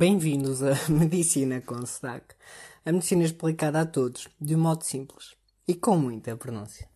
Bem-vindos 0.00 0.62
a 0.62 0.76
Medicina 0.88 1.60
com 1.60 1.84
Sotaque. 1.84 2.36
A 2.86 2.92
medicina 2.92 3.24
explicada 3.24 3.80
a 3.80 3.84
todos, 3.84 4.28
de 4.40 4.54
um 4.54 4.60
modo 4.60 4.84
simples 4.84 5.34
e 5.66 5.74
com 5.74 5.96
muita 5.96 6.36
pronúncia. 6.36 6.88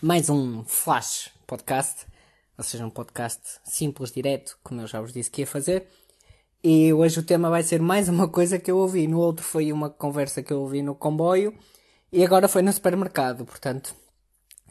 Mais 0.00 0.30
um 0.30 0.62
Flash 0.62 1.32
Podcast, 1.44 2.06
ou 2.56 2.62
seja, 2.62 2.86
um 2.86 2.90
podcast 2.90 3.42
simples, 3.64 4.12
direto, 4.12 4.56
como 4.62 4.80
eu 4.80 4.86
já 4.86 5.00
vos 5.00 5.12
disse 5.12 5.28
que 5.28 5.40
ia 5.40 5.46
fazer. 5.46 5.88
E 6.62 6.92
hoje 6.92 7.18
o 7.18 7.24
tema 7.24 7.50
vai 7.50 7.64
ser 7.64 7.82
mais 7.82 8.08
uma 8.08 8.28
coisa 8.28 8.60
que 8.60 8.70
eu 8.70 8.78
ouvi. 8.78 9.08
No 9.08 9.18
outro 9.18 9.44
foi 9.44 9.72
uma 9.72 9.90
conversa 9.90 10.40
que 10.40 10.52
eu 10.52 10.60
ouvi 10.60 10.82
no 10.82 10.94
comboio 10.94 11.52
e 12.12 12.24
agora 12.24 12.46
foi 12.46 12.62
no 12.62 12.72
supermercado. 12.72 13.44
Portanto, 13.44 13.92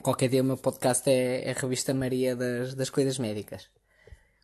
qualquer 0.01 0.29
dia 0.29 0.41
o 0.41 0.45
meu 0.45 0.55
podcast 0.55 1.09
é, 1.09 1.49
é 1.49 1.51
a 1.51 1.59
revista 1.59 1.93
Maria 1.93 2.37
das, 2.37 2.73
das 2.73 2.89
coisas 2.89 3.19
médicas. 3.19 3.67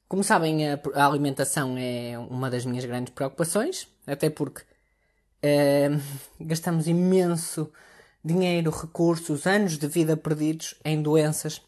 Como 0.09 0.23
sabem, 0.23 0.67
a, 0.67 0.79
a, 0.95 1.05
alimentação 1.05 1.77
é 1.77 2.17
uma 2.17 2.49
das 2.49 2.65
minhas 2.65 2.83
grandes 2.83 3.13
preocupações, 3.13 3.87
até 4.07 4.27
porque 4.27 4.63
uh, 4.63 6.01
gastamos 6.41 6.87
imenso 6.87 7.71
dinheiro, 8.25 8.71
recursos, 8.71 9.45
anos 9.45 9.77
de 9.77 9.87
vida 9.87 10.17
perdidos 10.17 10.73
em 10.83 10.99
doenças 10.99 11.61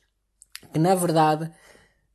que, 0.73 0.79
na 0.79 0.95
verdade, 0.95 1.51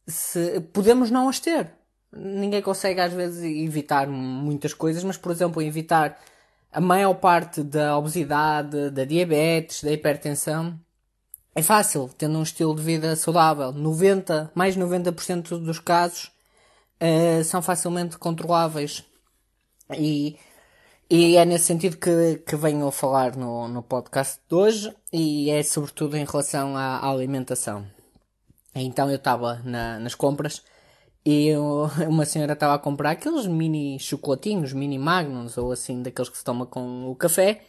se, 0.05 0.61
podemos 0.73 1.13
não 1.13 1.29
as 1.29 1.39
ter. 1.39 1.71
Ninguém 2.13 2.61
consegue, 2.61 3.01
às 3.01 3.13
vezes, 3.13 3.45
evitar 3.45 4.09
muitas 4.09 4.75
coisas, 4.75 5.05
mas, 5.05 5.17
por 5.17 5.31
exemplo, 5.31 5.63
evitar 5.63 6.21
a 6.73 6.81
maior 6.81 7.15
parte 7.15 7.63
da 7.63 7.97
obesidade, 7.97 8.91
da 8.91 9.05
diabetes, 9.05 9.85
da 9.85 9.93
hipertensão, 9.93 10.77
é 11.57 11.63
fácil, 11.63 12.11
tendo 12.19 12.39
um 12.39 12.43
estilo 12.43 12.77
de 12.77 12.83
vida 12.83 13.17
saudável. 13.17 13.73
90, 13.73 14.53
mais 14.55 14.77
90% 14.77 15.59
dos 15.59 15.79
casos 15.79 16.31
uh, 17.01 17.43
são 17.45 17.63
facilmente 17.63 18.19
controláveis. 18.19 19.03
E, 19.97 20.37
e 21.09 21.35
é 21.35 21.47
nesse 21.47 21.65
sentido 21.65 21.97
que, 21.97 22.43
que 22.47 22.57
venho 22.57 22.87
a 22.87 22.93
falar 22.93 23.37
no, 23.37 23.69
no 23.69 23.83
podcast 23.83 24.39
de 24.47 24.55
hoje 24.55 24.95
e 25.11 25.49
é 25.49 25.63
sobretudo 25.63 26.15
em 26.19 26.27
relação 26.27 26.77
à, 26.77 26.99
à 26.99 27.11
alimentação. 27.11 27.87
Então 28.75 29.09
eu 29.09 29.17
estava 29.17 29.55
na, 29.65 29.99
nas 29.99 30.15
compras 30.15 30.63
e 31.25 31.47
eu, 31.49 31.91
uma 32.07 32.27
senhora 32.27 32.53
estava 32.53 32.75
a 32.75 32.79
comprar 32.79 33.13
aqueles 33.13 33.47
mini 33.47 33.99
chocolatinhos, 33.99 34.75
mini 34.75 34.99
magnums 34.99 35.57
ou 35.57 35.73
assim, 35.73 36.03
daqueles 36.03 36.29
que 36.29 36.37
se 36.37 36.45
toma 36.45 36.67
com 36.67 37.11
o 37.11 37.17
café 37.17 37.63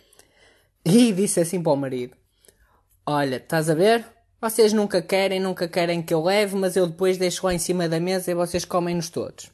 e 0.83 1.13
disse 1.13 1.39
assim 1.39 1.63
para 1.63 1.71
o 1.71 1.77
marido 1.77 2.17
Olha, 3.09 3.37
estás 3.37 3.69
a 3.69 3.73
ver? 3.73 4.05
Vocês 4.41 4.73
nunca 4.73 5.01
querem, 5.01 5.39
nunca 5.39 5.65
querem 5.65 6.03
que 6.03 6.13
eu 6.13 6.21
leve, 6.21 6.57
mas 6.57 6.75
eu 6.75 6.85
depois 6.85 7.17
deixo 7.17 7.45
lá 7.45 7.53
em 7.53 7.57
cima 7.57 7.87
da 7.87 8.01
mesa 8.01 8.29
e 8.29 8.35
vocês 8.35 8.65
comem-nos 8.65 9.09
todos. 9.09 9.49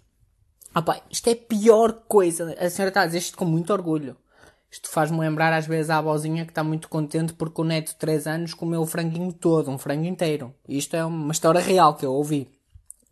Ah 0.74 0.82
pá, 0.82 1.00
isto 1.08 1.28
é 1.28 1.34
a 1.34 1.36
pior 1.36 2.04
coisa. 2.08 2.56
A 2.60 2.68
senhora 2.68 2.90
está 2.90 3.02
a 3.04 3.06
dizer 3.06 3.20
isto 3.20 3.38
com 3.38 3.46
muito 3.46 3.72
orgulho. 3.72 4.18
Isto 4.72 4.90
faz-me 4.90 5.20
lembrar 5.20 5.54
às 5.54 5.68
vezes 5.68 5.92
a 5.92 6.00
avózinha 6.00 6.46
que 6.46 6.52
está 6.52 6.64
muito 6.64 6.90
contente 6.90 7.34
porque 7.34 7.62
o 7.62 7.64
neto 7.64 7.90
de 7.90 7.98
3 7.98 8.26
anos 8.26 8.56
comeu 8.56 8.82
o 8.82 8.88
franguinho 8.88 9.32
todo, 9.32 9.70
um 9.70 9.78
frango 9.78 10.06
inteiro. 10.06 10.52
Isto 10.68 10.96
é 10.96 11.06
uma 11.06 11.32
história 11.32 11.62
real 11.62 11.94
que 11.94 12.08
eu 12.08 12.12
ouvi. 12.12 12.50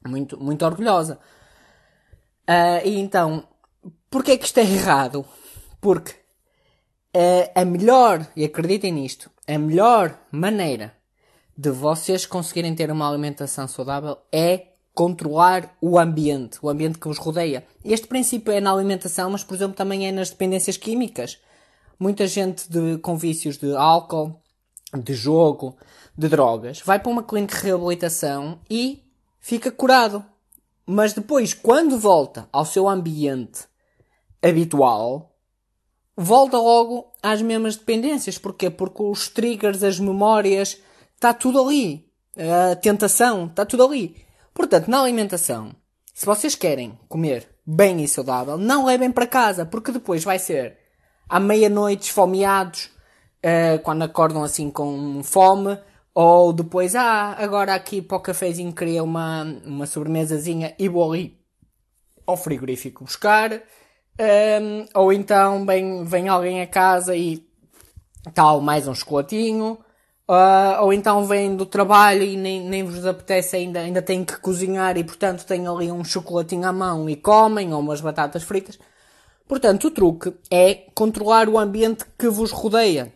Muito, 0.08 0.44
muito 0.44 0.66
orgulhosa. 0.66 1.20
Uh, 2.50 2.82
e 2.84 3.00
então, 3.00 3.48
porquê 4.10 4.40
que 4.40 4.46
isto 4.46 4.58
é 4.58 4.64
errado? 4.64 5.24
Porque 5.80 6.14
uh, 7.16 7.52
a 7.54 7.64
melhor, 7.64 8.26
e 8.36 8.44
acreditem 8.44 8.92
nisto, 8.92 9.30
a 9.56 9.60
melhor 9.60 10.18
maneira 10.32 10.96
de 11.58 11.70
vocês 11.70 12.26
conseguirem 12.26 12.74
ter 12.74 12.92
uma 12.92 13.10
alimentação 13.10 13.68
saudável 13.68 14.18
é 14.32 14.68
controlar 14.94 15.76
o 15.82 15.98
ambiente, 15.98 16.60
o 16.62 16.70
ambiente 16.70 17.00
que 17.00 17.08
vos 17.08 17.18
rodeia. 17.18 17.66
Este 17.84 18.08
princípio 18.08 18.52
é 18.52 18.60
na 18.60 18.72
alimentação, 18.72 19.30
mas 19.30 19.44
por 19.44 19.56
exemplo 19.56 19.76
também 19.76 20.08
é 20.08 20.12
nas 20.12 20.30
dependências 20.30 20.78
químicas. 20.78 21.40
Muita 22.00 22.28
gente 22.28 22.70
de, 22.70 22.98
com 22.98 23.16
vícios 23.16 23.58
de 23.58 23.76
álcool, 23.76 24.40
de 24.94 25.14
jogo, 25.14 25.78
de 26.18 26.28
drogas, 26.28 26.82
vai 26.82 27.00
para 27.00 27.12
uma 27.12 27.24
clínica 27.24 27.56
de 27.58 27.64
reabilitação 27.64 28.60
e 28.70 29.04
fica 29.40 29.72
curado. 29.72 30.26
Mas 30.86 31.14
depois, 31.14 31.54
quando 31.54 31.98
volta 31.98 32.50
ao 32.52 32.66
seu 32.66 32.90
ambiente 32.90 33.66
habitual, 34.42 35.31
volta 36.16 36.58
logo 36.58 37.12
às 37.22 37.42
mesmas 37.42 37.76
dependências. 37.76 38.38
Porquê? 38.38 38.70
Porque 38.70 39.02
os 39.04 39.28
triggers, 39.28 39.84
as 39.84 40.00
memórias, 40.00 40.78
está 41.16 41.34
tudo 41.34 41.62
ali. 41.62 42.10
A 42.38 42.76
tentação, 42.76 43.46
está 43.46 43.66
tudo 43.66 43.86
ali. 43.86 44.16
Portanto, 44.54 44.88
na 44.88 45.02
alimentação, 45.02 45.76
se 46.14 46.26
vocês 46.26 46.56
querem 46.56 46.98
comer 47.08 47.48
bem 47.66 48.04
e 48.04 48.08
saudável, 48.08 48.58
não 48.58 48.86
levem 48.86 49.12
para 49.12 49.28
casa, 49.28 49.66
porque 49.66 49.92
depois 49.92 50.24
vai 50.24 50.40
ser 50.40 50.78
à 51.30 51.40
meia-noite 51.40 52.08
esfomeados, 52.08 52.90
uh, 53.44 53.80
quando 53.84 54.04
acordam 54.04 54.44
assim 54.44 54.70
com 54.70 55.22
fome, 55.24 55.78
ou 56.14 56.52
depois, 56.52 56.94
ah, 56.96 57.36
agora 57.38 57.74
aqui 57.74 58.02
para 58.02 58.18
o 58.18 58.22
cafezinho 58.22 58.74
queria 58.74 59.02
uma, 59.02 59.44
uma 59.66 59.86
sobremesazinha 59.86 60.76
e 60.78 60.90
vou 60.90 61.10
ali 61.10 61.40
ao 62.28 62.36
frigorífico 62.36 63.06
buscar. 63.06 63.62
Um, 64.20 64.86
ou 64.94 65.12
então 65.14 65.66
vem, 65.66 66.04
vem 66.04 66.28
alguém 66.28 66.62
a 66.62 66.68
casa 66.68 67.16
e 67.16 67.46
tal, 68.34 68.62
mais 68.62 68.88
um 68.88 68.94
chocolatinho. 68.94 69.78
Uh, 70.30 70.82
ou 70.82 70.94
então 70.94 71.26
vem 71.26 71.56
do 71.56 71.66
trabalho 71.66 72.24
e 72.24 72.38
nem, 72.38 72.62
nem 72.62 72.84
vos 72.84 73.06
apetece 73.06 73.58
ainda, 73.58 73.82
ainda 73.82 74.02
têm 74.02 74.24
que 74.24 74.38
cozinhar 74.40 74.96
e 74.98 75.04
portanto 75.04 75.46
têm 75.46 75.68
ali 75.68 75.92
um 75.92 76.06
chocolatinho 76.06 76.66
à 76.66 76.72
mão 76.72 77.10
e 77.10 77.16
comem, 77.16 77.74
ou 77.74 77.80
umas 77.80 78.00
batatas 78.00 78.44
fritas. 78.44 78.80
Portanto, 79.48 79.88
o 79.88 79.92
truque 79.92 80.34
é 80.50 80.86
controlar 80.96 81.50
o 81.50 81.60
ambiente 81.60 82.06
que 82.18 82.30
vos 82.30 82.52
rodeia. 82.52 83.12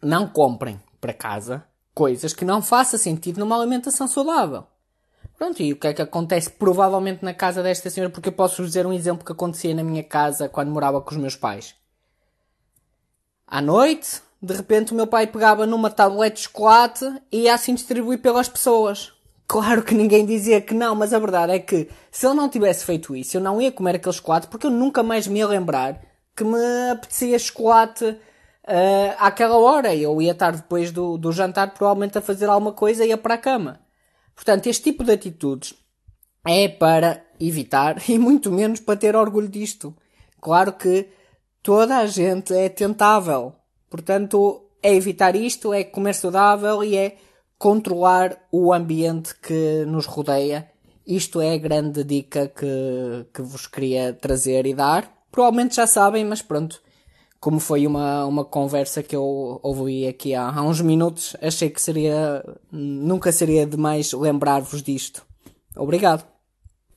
Não 0.00 0.28
comprem 0.28 0.80
para 1.00 1.12
casa 1.12 1.64
coisas 1.92 2.32
que 2.32 2.44
não 2.44 2.62
façam 2.62 3.00
sentido 3.00 3.40
numa 3.40 3.56
alimentação 3.56 4.06
saudável. 4.06 4.64
Pronto, 5.36 5.62
e 5.62 5.72
o 5.72 5.76
que 5.76 5.86
é 5.86 5.92
que 5.92 6.00
acontece 6.00 6.50
provavelmente 6.50 7.22
na 7.22 7.34
casa 7.34 7.62
desta 7.62 7.90
senhora? 7.90 8.10
Porque 8.10 8.30
eu 8.30 8.32
posso 8.32 8.62
vos 8.62 8.68
dizer 8.68 8.86
um 8.86 8.92
exemplo 8.92 9.24
que 9.24 9.32
acontecia 9.32 9.74
na 9.74 9.84
minha 9.84 10.02
casa 10.02 10.48
quando 10.48 10.70
morava 10.70 11.00
com 11.00 11.10
os 11.10 11.16
meus 11.18 11.36
pais. 11.36 11.74
À 13.46 13.60
noite, 13.60 14.22
de 14.40 14.54
repente 14.54 14.92
o 14.92 14.96
meu 14.96 15.06
pai 15.06 15.26
pegava 15.26 15.66
numa 15.66 15.90
tablete 15.90 16.36
de 16.36 16.42
chocolate 16.42 17.04
e 17.30 17.42
ia 17.42 17.54
assim 17.54 17.74
distribuir 17.74 18.20
pelas 18.20 18.48
pessoas. 18.48 19.12
Claro 19.46 19.82
que 19.82 19.94
ninguém 19.94 20.24
dizia 20.24 20.60
que 20.60 20.74
não, 20.74 20.94
mas 20.94 21.12
a 21.12 21.18
verdade 21.18 21.52
é 21.52 21.58
que 21.58 21.88
se 22.10 22.26
ele 22.26 22.34
não 22.34 22.48
tivesse 22.48 22.84
feito 22.84 23.14
isso, 23.14 23.36
eu 23.36 23.40
não 23.40 23.60
ia 23.60 23.70
comer 23.70 23.96
aquele 23.96 24.14
chocolate 24.14 24.48
porque 24.48 24.66
eu 24.66 24.70
nunca 24.70 25.02
mais 25.02 25.26
me 25.26 25.38
ia 25.38 25.46
lembrar 25.46 26.00
que 26.34 26.44
me 26.44 26.90
apetecia 26.90 27.38
chocolate 27.38 28.04
uh, 28.04 28.18
àquela 29.18 29.56
hora. 29.56 29.94
Eu 29.94 30.20
ia 30.20 30.32
estar 30.32 30.52
depois 30.52 30.90
do, 30.90 31.16
do 31.18 31.30
jantar 31.30 31.74
provavelmente 31.74 32.18
a 32.18 32.22
fazer 32.22 32.48
alguma 32.48 32.72
coisa 32.72 33.04
e 33.04 33.08
ia 33.10 33.18
para 33.18 33.34
a 33.34 33.38
cama. 33.38 33.85
Portanto, 34.36 34.68
este 34.68 34.84
tipo 34.84 35.02
de 35.02 35.12
atitudes 35.12 35.74
é 36.46 36.68
para 36.68 37.24
evitar 37.40 38.00
e 38.08 38.18
muito 38.18 38.52
menos 38.52 38.78
para 38.78 38.96
ter 38.96 39.16
orgulho 39.16 39.48
disto. 39.48 39.96
Claro 40.40 40.74
que 40.74 41.08
toda 41.62 41.96
a 41.96 42.06
gente 42.06 42.54
é 42.54 42.68
tentável. 42.68 43.54
Portanto, 43.90 44.68
é 44.82 44.94
evitar 44.94 45.34
isto, 45.34 45.72
é 45.72 45.82
comer 45.82 46.14
saudável 46.14 46.84
e 46.84 46.96
é 46.96 47.16
controlar 47.58 48.46
o 48.52 48.72
ambiente 48.72 49.34
que 49.34 49.84
nos 49.86 50.06
rodeia. 50.06 50.70
Isto 51.06 51.40
é 51.40 51.54
a 51.54 51.58
grande 51.58 52.04
dica 52.04 52.48
que, 52.48 53.26
que 53.32 53.42
vos 53.42 53.66
queria 53.66 54.12
trazer 54.12 54.66
e 54.66 54.74
dar. 54.74 55.12
Provavelmente 55.32 55.76
já 55.76 55.86
sabem, 55.86 56.24
mas 56.24 56.42
pronto, 56.42 56.80
como 57.46 57.60
foi 57.60 57.86
uma, 57.86 58.26
uma 58.26 58.44
conversa 58.44 59.04
que 59.04 59.14
eu 59.14 59.60
ouvi 59.62 60.08
aqui 60.08 60.34
há, 60.34 60.48
há 60.50 60.62
uns 60.64 60.80
minutos, 60.80 61.36
achei 61.40 61.70
que 61.70 61.80
seria, 61.80 62.44
nunca 62.72 63.30
seria 63.30 63.64
demais 63.64 64.12
lembrar-vos 64.12 64.82
disto. 64.82 65.24
Obrigado. 65.76 66.35